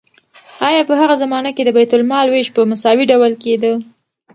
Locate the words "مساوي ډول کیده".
2.71-3.71